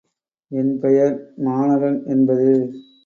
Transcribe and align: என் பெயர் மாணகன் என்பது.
என் 0.51 0.71
பெயர் 0.79 1.15
மாணகன் 1.37 1.99
என்பது. 2.05 2.49